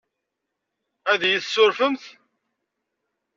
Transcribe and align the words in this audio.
Ad 1.11 1.21
iyi-tessurfemt? 1.23 2.03